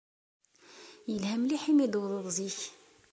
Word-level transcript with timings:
Yelha 1.11 1.35
mliḥ 1.41 1.63
imi 1.71 1.83
ay 1.83 1.89
d-tewwḍed 1.89 2.27
zik. 2.35 2.59